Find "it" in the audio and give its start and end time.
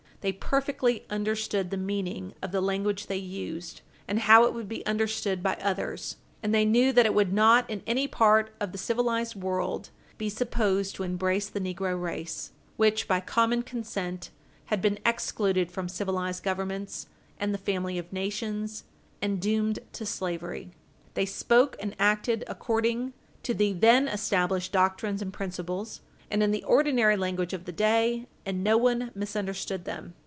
4.43-4.53, 7.07-7.15